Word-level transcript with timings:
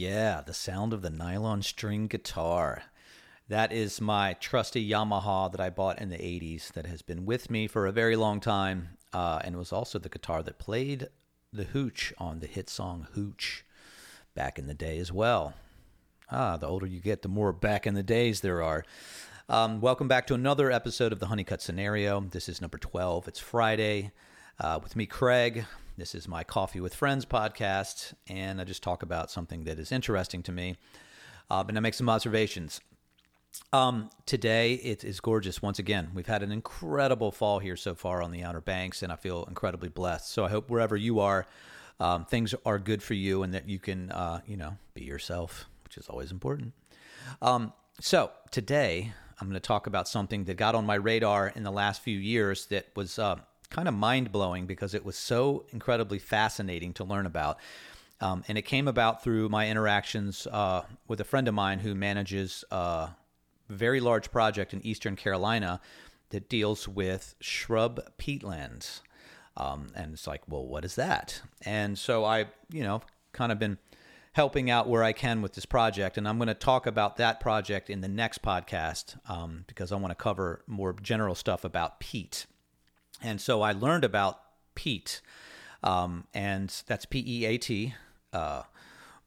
Yeah, 0.00 0.40
the 0.40 0.54
sound 0.54 0.94
of 0.94 1.02
the 1.02 1.10
nylon 1.10 1.60
string 1.60 2.06
guitar. 2.06 2.84
That 3.48 3.70
is 3.70 4.00
my 4.00 4.32
trusty 4.32 4.88
Yamaha 4.88 5.52
that 5.52 5.60
I 5.60 5.68
bought 5.68 6.00
in 6.00 6.08
the 6.08 6.16
80s 6.16 6.72
that 6.72 6.86
has 6.86 7.02
been 7.02 7.26
with 7.26 7.50
me 7.50 7.66
for 7.66 7.86
a 7.86 7.92
very 7.92 8.16
long 8.16 8.40
time 8.40 8.96
uh, 9.12 9.42
and 9.44 9.58
was 9.58 9.74
also 9.74 9.98
the 9.98 10.08
guitar 10.08 10.42
that 10.42 10.58
played 10.58 11.08
the 11.52 11.64
hooch 11.64 12.14
on 12.16 12.40
the 12.40 12.46
hit 12.46 12.70
song 12.70 13.08
Hooch 13.12 13.62
back 14.34 14.58
in 14.58 14.66
the 14.66 14.72
day 14.72 14.96
as 14.96 15.12
well. 15.12 15.52
Ah, 16.32 16.56
the 16.56 16.66
older 16.66 16.86
you 16.86 17.00
get, 17.00 17.20
the 17.20 17.28
more 17.28 17.52
back 17.52 17.86
in 17.86 17.92
the 17.92 18.02
days 18.02 18.40
there 18.40 18.62
are. 18.62 18.86
Um, 19.50 19.82
welcome 19.82 20.08
back 20.08 20.26
to 20.28 20.34
another 20.34 20.70
episode 20.70 21.12
of 21.12 21.18
the 21.18 21.26
Honeycutt 21.26 21.60
Scenario. 21.60 22.22
This 22.22 22.48
is 22.48 22.62
number 22.62 22.78
12. 22.78 23.28
It's 23.28 23.38
Friday 23.38 24.12
uh, 24.60 24.78
with 24.82 24.94
me, 24.94 25.06
Craig. 25.06 25.64
This 25.96 26.14
is 26.14 26.28
my 26.28 26.44
Coffee 26.44 26.80
with 26.80 26.94
Friends 26.94 27.24
podcast, 27.24 28.12
and 28.28 28.60
I 28.60 28.64
just 28.64 28.82
talk 28.82 29.02
about 29.02 29.30
something 29.30 29.64
that 29.64 29.78
is 29.78 29.90
interesting 29.90 30.42
to 30.44 30.52
me. 30.52 30.76
Uh, 31.50 31.64
and 31.66 31.76
I 31.76 31.80
make 31.80 31.94
some 31.94 32.08
observations. 32.08 32.80
Um, 33.72 34.10
today 34.26 34.74
it 34.74 35.02
is 35.02 35.18
gorgeous 35.20 35.60
once 35.60 35.78
again. 35.78 36.10
We've 36.14 36.26
had 36.26 36.42
an 36.42 36.52
incredible 36.52 37.32
fall 37.32 37.58
here 37.58 37.76
so 37.76 37.94
far 37.94 38.22
on 38.22 38.30
the 38.30 38.44
Outer 38.44 38.60
Banks, 38.60 39.02
and 39.02 39.10
I 39.10 39.16
feel 39.16 39.44
incredibly 39.44 39.88
blessed. 39.88 40.30
So 40.30 40.44
I 40.44 40.50
hope 40.50 40.68
wherever 40.68 40.96
you 40.96 41.20
are, 41.20 41.46
um, 41.98 42.24
things 42.26 42.54
are 42.64 42.78
good 42.78 43.02
for 43.02 43.14
you, 43.14 43.42
and 43.42 43.54
that 43.54 43.68
you 43.68 43.78
can, 43.78 44.10
uh, 44.10 44.40
you 44.46 44.56
know, 44.56 44.76
be 44.94 45.04
yourself, 45.04 45.66
which 45.84 45.96
is 45.96 46.08
always 46.08 46.30
important. 46.30 46.74
Um, 47.40 47.72
so 47.98 48.30
today 48.50 49.12
I'm 49.40 49.48
going 49.48 49.54
to 49.54 49.60
talk 49.60 49.86
about 49.86 50.06
something 50.06 50.44
that 50.44 50.58
got 50.58 50.74
on 50.74 50.84
my 50.84 50.96
radar 50.96 51.48
in 51.48 51.62
the 51.62 51.72
last 51.72 52.02
few 52.02 52.18
years 52.18 52.66
that 52.66 52.86
was 52.94 53.18
uh, 53.18 53.36
kind 53.70 53.88
of 53.88 53.94
mind 53.94 54.32
blowing 54.32 54.66
because 54.66 54.94
it 54.94 55.04
was 55.04 55.16
so 55.16 55.64
incredibly 55.70 56.18
fascinating 56.18 56.92
to 56.94 57.04
learn 57.04 57.26
about. 57.26 57.58
Um, 58.20 58.44
and 58.48 58.58
it 58.58 58.62
came 58.62 58.86
about 58.86 59.22
through 59.22 59.48
my 59.48 59.68
interactions 59.68 60.46
uh, 60.50 60.82
with 61.08 61.20
a 61.20 61.24
friend 61.24 61.48
of 61.48 61.54
mine 61.54 61.78
who 61.78 61.94
manages 61.94 62.64
a 62.70 63.10
very 63.68 64.00
large 64.00 64.30
project 64.30 64.74
in 64.74 64.84
Eastern 64.84 65.16
Carolina 65.16 65.80
that 66.30 66.48
deals 66.48 66.86
with 66.86 67.34
shrub 67.40 68.00
peatlands. 68.18 69.00
Um, 69.56 69.88
and 69.94 70.12
it's 70.12 70.26
like, 70.26 70.42
well, 70.48 70.66
what 70.66 70.84
is 70.84 70.96
that? 70.96 71.40
And 71.62 71.98
so 71.98 72.24
I, 72.24 72.46
you 72.70 72.82
know, 72.82 73.02
kind 73.32 73.52
of 73.52 73.58
been 73.58 73.78
helping 74.32 74.70
out 74.70 74.88
where 74.88 75.02
I 75.02 75.12
can 75.12 75.42
with 75.42 75.54
this 75.54 75.66
project. 75.66 76.16
And 76.16 76.28
I'm 76.28 76.38
going 76.38 76.48
to 76.48 76.54
talk 76.54 76.86
about 76.86 77.16
that 77.16 77.40
project 77.40 77.90
in 77.90 78.00
the 78.00 78.08
next 78.08 78.42
podcast 78.42 79.16
um, 79.28 79.64
because 79.66 79.92
I 79.92 79.96
want 79.96 80.10
to 80.10 80.14
cover 80.22 80.62
more 80.66 80.92
general 80.92 81.34
stuff 81.34 81.64
about 81.64 82.00
peat. 82.00 82.46
And 83.22 83.40
so 83.40 83.62
I 83.62 83.72
learned 83.72 84.04
about 84.04 84.40
peat, 84.74 85.20
um, 85.82 86.24
and 86.34 86.74
that's 86.86 87.04
P 87.04 87.22
E 87.26 87.44
A 87.46 87.58
T, 87.58 87.94
uh, 88.32 88.62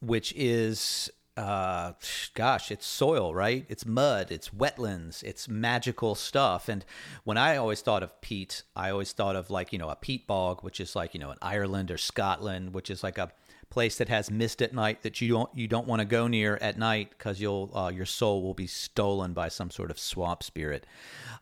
which 0.00 0.32
is 0.36 1.10
uh 1.34 1.92
gosh 2.34 2.70
it's 2.70 2.84
soil 2.84 3.34
right? 3.34 3.64
It's 3.70 3.86
mud 3.86 4.30
it's 4.30 4.50
wetlands 4.50 5.22
it's 5.22 5.48
magical 5.48 6.14
stuff. 6.14 6.68
And 6.68 6.84
when 7.24 7.38
i 7.38 7.56
always 7.56 7.80
thought 7.80 8.02
of 8.02 8.20
peat 8.20 8.64
i 8.76 8.90
always 8.90 9.12
thought 9.12 9.34
of 9.34 9.48
like 9.48 9.72
you 9.72 9.78
know 9.78 9.88
a 9.88 9.96
peat 9.96 10.26
bog 10.26 10.62
which 10.62 10.78
is 10.78 10.94
like 10.94 11.14
you 11.14 11.20
know 11.20 11.30
in 11.30 11.38
ireland 11.40 11.90
or 11.90 11.96
scotland 11.96 12.74
which 12.74 12.90
is 12.90 13.02
like 13.02 13.16
a 13.16 13.32
place 13.72 13.96
that 13.96 14.10
has 14.10 14.30
mist 14.30 14.60
at 14.60 14.74
night 14.74 15.00
that 15.00 15.22
you 15.22 15.28
don't 15.28 15.48
you 15.54 15.66
don't 15.66 15.86
want 15.86 15.98
to 16.00 16.04
go 16.04 16.26
near 16.26 16.58
at 16.60 16.78
night 16.78 17.08
because 17.16 17.40
you'll 17.40 17.70
uh, 17.74 17.88
your 17.88 18.04
soul 18.04 18.42
will 18.42 18.52
be 18.52 18.66
stolen 18.66 19.32
by 19.32 19.48
some 19.48 19.70
sort 19.70 19.90
of 19.90 19.98
swamp 19.98 20.42
spirit. 20.42 20.86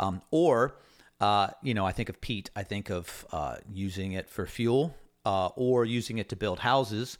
Um, 0.00 0.20
or 0.32 0.74
uh, 1.20 1.48
you 1.62 1.74
know, 1.74 1.86
I 1.86 1.92
think 1.92 2.08
of 2.08 2.20
peat. 2.20 2.50
I 2.54 2.62
think 2.62 2.90
of 2.90 3.26
uh, 3.32 3.56
using 3.72 4.12
it 4.12 4.28
for 4.28 4.46
fuel, 4.46 4.94
uh, 5.24 5.48
or 5.56 5.84
using 5.84 6.18
it 6.18 6.28
to 6.30 6.36
build 6.36 6.60
houses, 6.60 7.18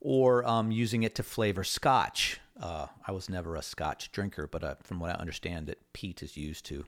or 0.00 0.46
um, 0.46 0.70
using 0.70 1.02
it 1.02 1.14
to 1.16 1.22
flavor 1.22 1.64
scotch. 1.64 2.40
Uh, 2.60 2.86
I 3.06 3.12
was 3.12 3.28
never 3.28 3.56
a 3.56 3.62
scotch 3.62 4.12
drinker, 4.12 4.46
but 4.46 4.62
uh, 4.62 4.74
from 4.82 5.00
what 5.00 5.10
I 5.10 5.14
understand, 5.14 5.66
that 5.66 5.92
peat 5.92 6.22
is 6.22 6.36
used 6.36 6.64
to 6.66 6.84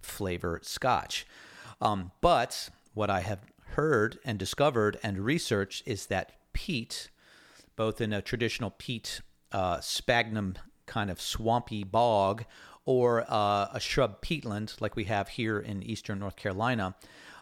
flavor 0.00 0.60
scotch. 0.62 1.26
Um, 1.80 2.12
but 2.20 2.70
what 2.94 3.10
I 3.10 3.20
have 3.20 3.40
heard 3.72 4.18
and 4.24 4.38
discovered 4.38 4.98
and 5.02 5.18
researched 5.18 5.86
is 5.86 6.06
that 6.06 6.32
peat, 6.52 7.10
both 7.76 8.00
in 8.00 8.12
a 8.12 8.22
traditional 8.22 8.70
peat 8.70 9.20
uh, 9.52 9.80
sphagnum 9.80 10.54
kind 10.88 11.10
of 11.10 11.20
swampy 11.20 11.84
bog 11.84 12.44
or 12.84 13.24
uh, 13.28 13.68
a 13.72 13.78
shrub 13.78 14.20
peatland 14.22 14.80
like 14.80 14.96
we 14.96 15.04
have 15.04 15.28
here 15.28 15.60
in 15.60 15.82
eastern 15.82 16.18
North 16.18 16.36
Carolina, 16.36 16.96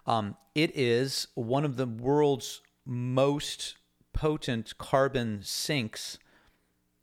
um, 0.07 0.37
it 0.55 0.77
is 0.77 1.29
one 1.34 1.65
of 1.65 1.77
the 1.77 1.87
world's 1.87 2.61
most 2.84 3.77
potent 4.12 4.77
carbon 4.77 5.41
sinks 5.43 6.19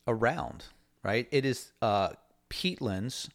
around, 0.08 0.66
right? 1.04 1.28
It 1.32 1.46
is 1.46 1.72
uh, 1.82 2.10
peatlands 2.50 3.30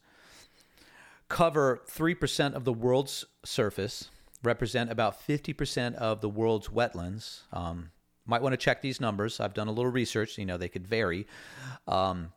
cover 1.28 1.82
3% 1.90 2.54
of 2.54 2.64
the 2.64 2.72
world's 2.72 3.24
surface, 3.44 4.10
represent 4.42 4.90
about 4.90 5.26
50% 5.26 5.94
of 5.94 6.20
the 6.20 6.28
world's 6.28 6.68
wetlands. 6.68 7.40
Um, 7.52 7.90
might 8.26 8.42
want 8.42 8.52
to 8.52 8.58
check 8.58 8.82
these 8.82 9.00
numbers. 9.00 9.40
I've 9.40 9.54
done 9.54 9.68
a 9.68 9.72
little 9.72 9.90
research. 9.90 10.38
You 10.38 10.46
know, 10.46 10.56
they 10.56 10.68
could 10.68 10.86
vary. 10.86 11.26
Um, 11.86 12.32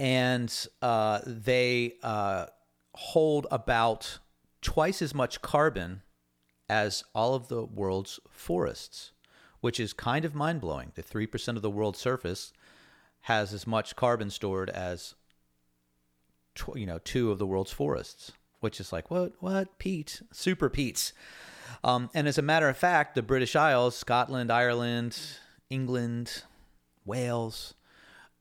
and 0.00 0.66
uh, 0.80 1.20
they 1.26 1.94
uh, 2.02 2.46
hold 2.94 3.46
about 3.50 4.18
twice 4.62 5.02
as 5.02 5.14
much 5.14 5.42
carbon 5.42 6.00
as 6.70 7.04
all 7.14 7.34
of 7.34 7.48
the 7.48 7.64
world's 7.64 8.18
forests, 8.30 9.12
which 9.60 9.78
is 9.78 9.92
kind 9.92 10.24
of 10.24 10.34
mind 10.34 10.62
blowing. 10.62 10.92
The 10.94 11.02
3% 11.02 11.54
of 11.56 11.60
the 11.62 11.70
world's 11.70 11.98
surface 11.98 12.54
has 13.22 13.52
as 13.52 13.66
much 13.66 13.94
carbon 13.94 14.30
stored 14.30 14.70
as 14.70 15.14
tw- 16.54 16.76
you 16.76 16.86
know 16.86 16.98
two 16.98 17.30
of 17.30 17.38
the 17.38 17.46
world's 17.46 17.70
forests, 17.70 18.32
which 18.60 18.80
is 18.80 18.94
like 18.94 19.10
what 19.10 19.32
what 19.40 19.78
peat 19.78 20.22
super 20.32 20.70
peats. 20.70 21.12
Um, 21.84 22.08
and 22.14 22.26
as 22.26 22.38
a 22.38 22.42
matter 22.42 22.70
of 22.70 22.76
fact, 22.78 23.14
the 23.14 23.22
British 23.22 23.54
Isles, 23.54 23.96
Scotland, 23.96 24.50
Ireland, 24.50 25.18
England, 25.68 26.44
Wales, 27.04 27.74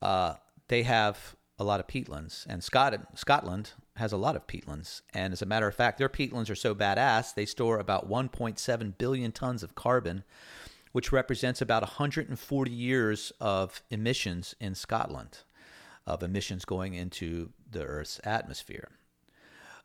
uh, 0.02 0.36
they 0.70 0.84
have 0.84 1.36
a 1.60 1.64
lot 1.64 1.82
of 1.82 1.88
peatlands, 1.88 2.46
and 2.48 2.64
Scotland, 2.64 3.06
Scotland 3.16 3.74
has 3.98 4.14
a 4.14 4.18
lot 4.18 4.38
of 4.38 4.48
peatlands. 4.48 5.02
And 5.14 5.34
as 5.34 5.42
a 5.42 5.46
matter 5.46 5.68
of 5.68 5.76
fact, 5.76 5.98
their 5.98 6.08
peatlands 6.08 6.50
are 6.50 6.56
so 6.56 6.74
badass 6.74 7.34
they 7.34 7.46
store 7.46 7.80
about 7.80 8.10
1.7 8.10 8.98
billion 8.98 9.32
tons 9.34 9.62
of 9.62 9.76
carbon, 9.76 10.24
which 10.94 11.12
represents 11.12 11.62
about 11.62 11.84
140 11.84 12.72
years 12.72 13.34
of 13.42 13.84
emissions 13.92 14.56
in 14.62 14.74
Scotland, 14.74 15.40
of 16.08 16.24
emissions 16.24 16.64
going 16.64 16.94
into 16.94 17.50
the 17.70 17.84
Earth's 17.84 18.22
atmosphere. 18.24 18.88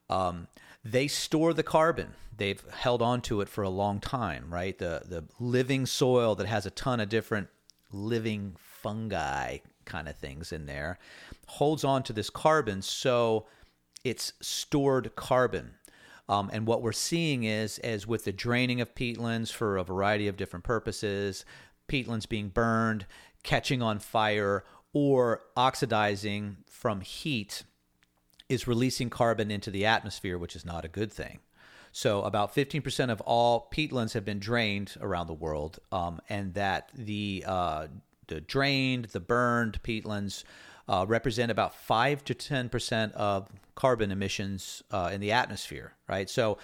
Um, 0.08 0.46
they 0.84 1.08
store 1.08 1.52
the 1.52 1.62
carbon. 1.64 2.14
They've 2.36 2.62
held 2.70 3.02
on 3.02 3.20
to 3.22 3.40
it 3.40 3.48
for 3.48 3.62
a 3.62 3.68
long 3.68 4.00
time, 4.00 4.52
right? 4.52 4.76
The 4.78 5.02
the 5.04 5.24
living 5.40 5.86
soil 5.86 6.34
that 6.34 6.46
has 6.46 6.66
a 6.66 6.70
ton 6.70 7.00
of 7.00 7.08
different 7.08 7.48
living 7.90 8.56
fungi 8.84 9.58
kind 9.86 10.08
of 10.08 10.16
things 10.16 10.52
in 10.52 10.66
there 10.66 10.98
holds 11.46 11.84
on 11.84 12.02
to 12.02 12.12
this 12.12 12.28
carbon 12.28 12.82
so 12.82 13.46
it's 14.04 14.34
stored 14.42 15.16
carbon. 15.16 15.74
Um, 16.28 16.50
and 16.52 16.66
what 16.66 16.82
we're 16.82 16.92
seeing 16.92 17.44
is 17.44 17.78
as 17.78 18.06
with 18.06 18.24
the 18.24 18.32
draining 18.32 18.80
of 18.80 18.94
peatlands 18.94 19.50
for 19.50 19.78
a 19.78 19.84
variety 19.84 20.28
of 20.28 20.36
different 20.36 20.64
purposes 20.64 21.44
peatlands 21.88 22.28
being 22.28 22.48
burned 22.48 23.04
catching 23.42 23.82
on 23.82 23.98
fire 23.98 24.64
or 24.94 25.42
oxidizing 25.56 26.58
from 26.66 27.00
heat 27.00 27.64
is 28.48 28.66
releasing 28.66 29.10
carbon 29.10 29.50
into 29.50 29.70
the 29.70 29.84
atmosphere 29.84 30.38
which 30.38 30.56
is 30.56 30.64
not 30.64 30.84
a 30.84 30.88
good 30.88 31.12
thing. 31.12 31.40
So 31.96 32.22
about 32.22 32.52
15% 32.52 33.10
of 33.10 33.20
all 33.20 33.68
peatlands 33.72 34.14
have 34.14 34.24
been 34.24 34.40
drained 34.40 34.96
around 35.00 35.28
the 35.28 35.32
world, 35.34 35.78
um, 35.92 36.20
and 36.28 36.52
that 36.54 36.90
the 36.92 37.44
uh, 37.46 37.86
the 38.28 38.40
drained, 38.40 39.06
the 39.06 39.20
burned 39.20 39.82
peatlands 39.82 40.44
uh, 40.88 41.04
represent 41.08 41.50
about 41.50 41.74
five 41.74 42.24
to 42.24 42.34
ten 42.34 42.68
percent 42.68 43.12
of 43.14 43.48
carbon 43.74 44.10
emissions 44.10 44.82
uh, 44.90 45.10
in 45.12 45.20
the 45.20 45.32
atmosphere. 45.32 45.94
Right, 46.08 46.28
so 46.28 46.58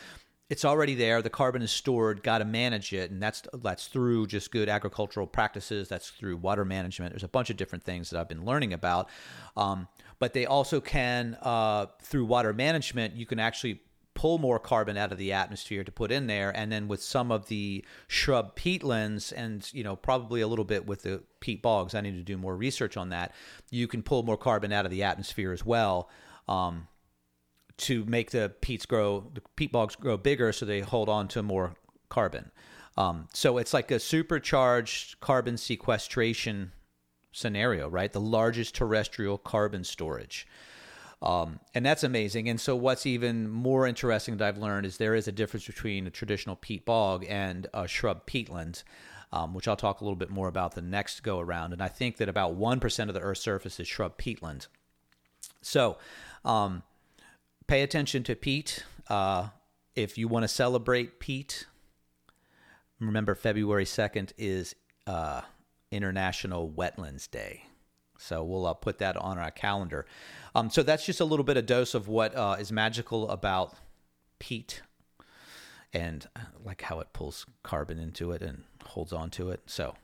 it's 0.48 0.64
already 0.64 0.96
there. 0.96 1.22
The 1.22 1.30
carbon 1.30 1.62
is 1.62 1.70
stored. 1.70 2.22
Got 2.22 2.38
to 2.38 2.44
manage 2.44 2.92
it, 2.92 3.10
and 3.10 3.22
that's 3.22 3.42
that's 3.62 3.86
through 3.86 4.26
just 4.26 4.50
good 4.50 4.68
agricultural 4.68 5.26
practices. 5.26 5.88
That's 5.88 6.10
through 6.10 6.38
water 6.38 6.64
management. 6.64 7.12
There's 7.12 7.24
a 7.24 7.28
bunch 7.28 7.50
of 7.50 7.56
different 7.56 7.84
things 7.84 8.10
that 8.10 8.18
I've 8.18 8.28
been 8.28 8.44
learning 8.44 8.72
about. 8.72 9.08
Um, 9.56 9.88
but 10.18 10.34
they 10.34 10.44
also 10.44 10.80
can, 10.80 11.38
uh, 11.40 11.86
through 12.02 12.26
water 12.26 12.52
management, 12.52 13.14
you 13.14 13.24
can 13.24 13.38
actually 13.38 13.80
pull 14.20 14.36
more 14.36 14.58
carbon 14.58 14.98
out 14.98 15.12
of 15.12 15.16
the 15.16 15.32
atmosphere 15.32 15.82
to 15.82 15.90
put 15.90 16.12
in 16.12 16.26
there 16.26 16.54
and 16.54 16.70
then 16.70 16.88
with 16.88 17.02
some 17.02 17.32
of 17.32 17.46
the 17.46 17.82
shrub 18.06 18.54
peatlands 18.54 19.32
and 19.34 19.72
you 19.72 19.82
know 19.82 19.96
probably 19.96 20.42
a 20.42 20.46
little 20.46 20.64
bit 20.66 20.84
with 20.84 21.04
the 21.04 21.22
peat 21.40 21.62
bogs 21.62 21.94
i 21.94 22.02
need 22.02 22.14
to 22.14 22.22
do 22.22 22.36
more 22.36 22.54
research 22.54 22.98
on 22.98 23.08
that 23.08 23.32
you 23.70 23.88
can 23.88 24.02
pull 24.02 24.22
more 24.22 24.36
carbon 24.36 24.72
out 24.72 24.84
of 24.84 24.90
the 24.90 25.02
atmosphere 25.02 25.52
as 25.52 25.64
well 25.64 26.10
um, 26.48 26.86
to 27.78 28.04
make 28.04 28.30
the 28.30 28.52
peats 28.60 28.84
grow 28.84 29.26
the 29.32 29.40
peat 29.56 29.72
bogs 29.72 29.96
grow 29.96 30.18
bigger 30.18 30.52
so 30.52 30.66
they 30.66 30.80
hold 30.80 31.08
on 31.08 31.26
to 31.26 31.42
more 31.42 31.74
carbon 32.10 32.50
um, 32.98 33.26
so 33.32 33.56
it's 33.56 33.72
like 33.72 33.90
a 33.90 33.98
supercharged 33.98 35.18
carbon 35.20 35.56
sequestration 35.56 36.72
scenario, 37.32 37.88
right? 37.88 38.12
The 38.12 38.20
largest 38.20 38.74
terrestrial 38.74 39.38
carbon 39.38 39.84
storage. 39.84 40.46
Um, 41.22 41.60
and 41.74 41.84
that's 41.84 42.02
amazing. 42.02 42.48
And 42.48 42.60
so, 42.60 42.74
what's 42.74 43.04
even 43.04 43.48
more 43.48 43.86
interesting 43.86 44.38
that 44.38 44.48
I've 44.48 44.58
learned 44.58 44.86
is 44.86 44.96
there 44.96 45.14
is 45.14 45.28
a 45.28 45.32
difference 45.32 45.66
between 45.66 46.06
a 46.06 46.10
traditional 46.10 46.56
peat 46.56 46.86
bog 46.86 47.26
and 47.28 47.66
a 47.74 47.86
shrub 47.86 48.26
peatland, 48.26 48.82
um, 49.30 49.52
which 49.52 49.68
I'll 49.68 49.76
talk 49.76 50.00
a 50.00 50.04
little 50.04 50.16
bit 50.16 50.30
more 50.30 50.48
about 50.48 50.74
the 50.74 50.82
next 50.82 51.20
go 51.20 51.38
around. 51.38 51.72
And 51.74 51.82
I 51.82 51.88
think 51.88 52.16
that 52.16 52.28
about 52.28 52.58
1% 52.58 53.08
of 53.08 53.14
the 53.14 53.20
Earth's 53.20 53.42
surface 53.42 53.78
is 53.78 53.86
shrub 53.86 54.16
peatland. 54.16 54.68
So, 55.60 55.98
um, 56.42 56.82
pay 57.66 57.82
attention 57.82 58.22
to 58.24 58.34
peat. 58.34 58.84
Uh, 59.08 59.48
if 59.94 60.16
you 60.16 60.26
want 60.26 60.44
to 60.44 60.48
celebrate 60.48 61.20
peat, 61.20 61.66
remember 62.98 63.34
February 63.34 63.84
2nd 63.84 64.32
is 64.38 64.74
uh, 65.06 65.42
International 65.90 66.70
Wetlands 66.70 67.30
Day. 67.30 67.64
So 68.20 68.44
we'll 68.44 68.66
uh, 68.66 68.74
put 68.74 68.98
that 68.98 69.16
on 69.16 69.38
our 69.38 69.50
calendar. 69.50 70.06
Um, 70.54 70.70
so 70.70 70.82
that's 70.82 71.06
just 71.06 71.20
a 71.20 71.24
little 71.24 71.44
bit 71.44 71.56
of 71.56 71.66
dose 71.66 71.94
of 71.94 72.06
what 72.06 72.34
uh, 72.36 72.56
is 72.58 72.70
magical 72.70 73.28
about 73.30 73.74
peat 74.38 74.82
and 75.92 76.28
uh, 76.36 76.40
like 76.64 76.82
how 76.82 77.00
it 77.00 77.08
pulls 77.12 77.46
carbon 77.62 77.98
into 77.98 78.32
it 78.32 78.42
and 78.42 78.64
holds 78.84 79.12
on 79.12 79.30
to 79.30 79.50
it. 79.50 79.62
So 79.66 79.94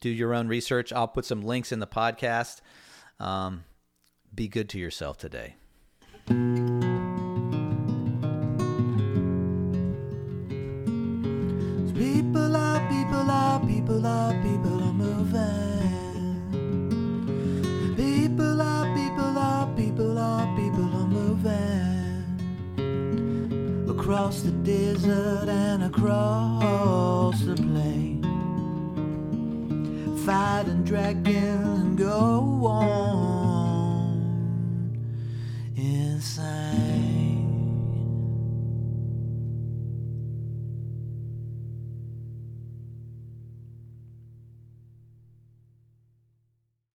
do 0.00 0.08
your 0.08 0.34
own 0.34 0.48
research. 0.48 0.92
I'll 0.92 1.08
put 1.08 1.24
some 1.24 1.42
links 1.42 1.72
in 1.72 1.80
the 1.80 1.86
podcast. 1.86 2.60
Um, 3.18 3.64
be 4.34 4.48
good 4.48 4.68
to 4.70 4.78
yourself 4.78 5.18
today. 5.18 5.56
People 11.94 12.56
are, 12.56 12.88
people 12.88 13.30
are, 13.30 13.60
people 13.60 14.06
are, 14.06 14.32
people 14.42 14.82
are 14.82 14.92
moving. 14.92 15.63
Across 24.04 24.42
the 24.42 24.50
desert 24.50 25.48
and 25.48 25.84
across 25.84 27.40
the 27.40 27.54
plain. 27.54 28.20
Fight 30.26 30.66
and 30.66 30.84
dragons 30.84 31.80
and 31.80 31.96
go 31.96 32.66
on 32.66 34.20
inside. 35.74 36.63